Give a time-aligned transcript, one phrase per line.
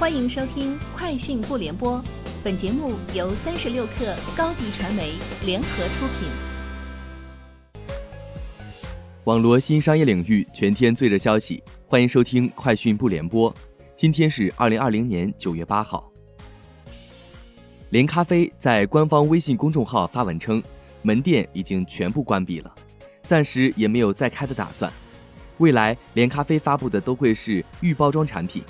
[0.00, 1.98] 欢迎收听《快讯不联播》，
[2.42, 5.12] 本节目由三十六克高低传媒
[5.44, 6.30] 联合出品。
[9.24, 13.52] 网罗新商业领域全天最热消息，欢迎收听《快讯不联播》。
[13.94, 16.10] 今天是二零二零年九月八号。
[17.90, 20.62] 连咖啡在官方微信公众号发文称，
[21.02, 22.74] 门店已经全部关闭了，
[23.24, 24.90] 暂时也没有再开的打算。
[25.58, 28.64] 未来连咖啡发布的都会是预包装产品。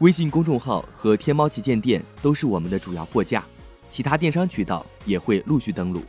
[0.00, 3.42] 微信公众号和天猫旗舰店都是我们的主要货架，
[3.88, 6.02] 其他电商渠道也会陆续登陆。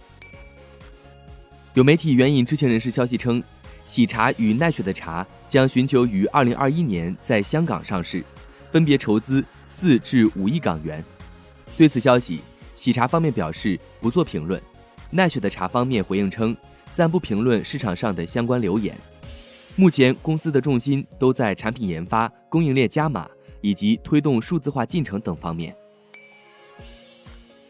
[1.73, 3.41] 有媒体援引知情人士消息称，
[3.85, 8.21] 喜茶与奈雪的茶将寻求于二零二一年在香港上市，
[8.71, 11.01] 分别筹资四至五亿港元。
[11.77, 12.41] 对此消息，
[12.75, 14.61] 喜茶方面表示不做评论，
[15.11, 16.53] 奈雪的茶方面回应称
[16.93, 18.97] 暂不评论市场上的相关流言。
[19.77, 23.25] 目前公司的重心都在产品研发、供应链加码。
[23.61, 25.75] 以及推动数字化进程等方面。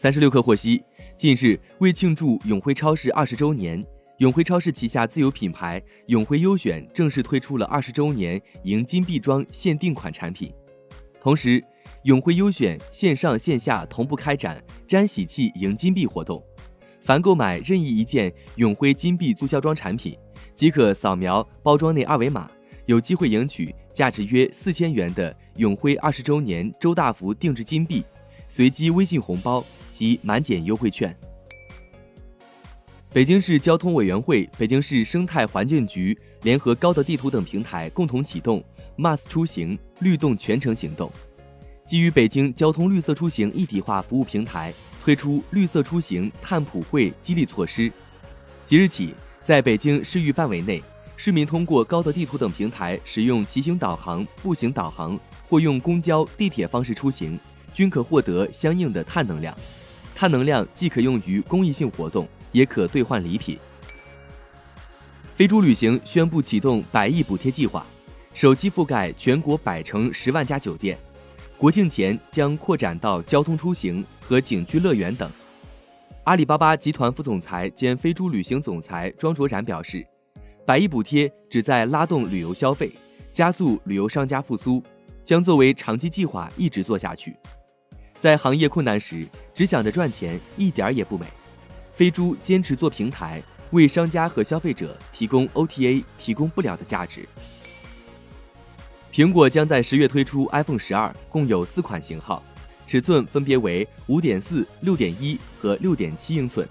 [0.00, 0.82] 三十六氪获悉，
[1.16, 3.84] 近日为庆祝永辉超市二十周年，
[4.18, 10.52] 永辉超市旗下自有品牌永辉优选正式推出了二十周年迎金币装限定款产品。
[11.20, 11.60] 同时，
[12.04, 16.40] 永辉优选线上线下同步开展沾喜气迎金币活动，
[17.00, 20.16] 凡购买任意一件永辉金币促销装产品，
[20.54, 22.48] 即可扫描包装内二维码，
[22.86, 25.36] 有机会赢取价值约四千元的。
[25.58, 28.04] 永辉二十周年周大福定制金币，
[28.48, 31.14] 随机微信红包及满减优惠券。
[33.10, 38.62] 北京市交通委员会、北京市生态环境局联合高德地图等平台共同启动
[38.96, 41.10] “MAS 出行绿动全程行动”，
[41.84, 44.72] 基于北京交通绿色出行一体化服务平台
[45.02, 47.90] 推出绿色出行碳普惠激励措施。
[48.64, 49.12] 即日起，
[49.42, 50.80] 在北京市域范围内，
[51.16, 55.18] 市民通过高德地图等平台使用骑行导航、步行导航。
[55.48, 57.38] 或用公交、地铁方式出行，
[57.72, 59.56] 均可获得相应的碳能量。
[60.14, 63.58] 碳能量既可用于公益性活动，也可兑换礼品。
[65.34, 67.86] 飞猪旅行宣布启动百亿补贴计划，
[68.34, 70.98] 首期覆盖全国百城十万家酒店，
[71.56, 75.30] 国庆前将扩展到交通出行和景区乐园等。
[76.24, 80.04] 阿里巴巴集团副总裁兼飞猪旅行总裁庄卓然表示，
[80.66, 82.90] 百亿补贴旨在拉动旅游消费，
[83.32, 84.82] 加速旅游商家复苏。
[85.28, 87.36] 将作为长期计划一直做下去，
[88.18, 91.26] 在行业困难时只想着赚钱一点儿也不美。
[91.92, 97.28] 飞猪坚持做平台，为商家和消费者提供 OTA 提供不了的价值。
[99.12, 102.42] 苹果将在十月推出 iPhone 十二，共有四款型号，
[102.86, 106.66] 尺寸分别为五点四、六点一和六点七英寸。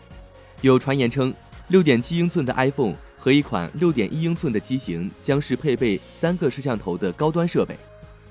[0.61, 1.31] 有传言称，
[1.67, 7.77] 六点七英寸的 iPhone 和一款六点一英寸的机型将是配备三个摄像头的高端设备。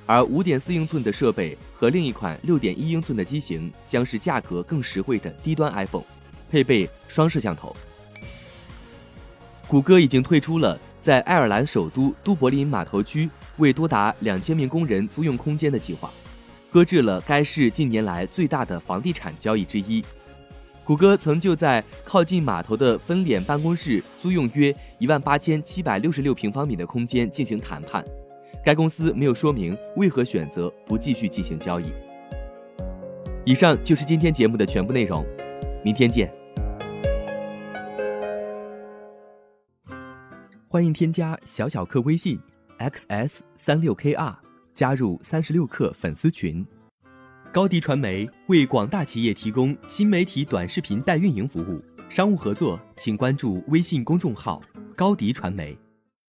[0.07, 6.05] 而五点四英寸的设备和另一款六点一英寸的机型将是价格更实惠的低端 iPhone，
[6.49, 7.77] 配备双摄像头。
[9.67, 16.09] 谷歌已经退出了在爱尔兰首都都柏林码头区为多达两千名工人租用空间的计划，
[16.71, 20.05] 搁置了该市近年来最大的房地产交易之一。
[20.85, 28.05] 谷歌曾就在靠近码头的分脸办公室租用约一万八千七百六十六平方米的空间进行谈判。
[28.67, 31.85] 该公司没有说明为何选择不继续进行交易。
[33.45, 35.25] 以上就是今天节目的全部内容，
[35.85, 36.35] 明天见。
[40.67, 42.41] 欢迎添加小小客微信
[42.81, 44.35] xs 三六 kr
[44.75, 46.67] 加入三十六课粉丝群。
[47.53, 54.61] 高迪传媒为广大企业提供新媒体短视频代运营服务，商务合作请关注微信公众号
[54.97, 55.79] 高迪传媒。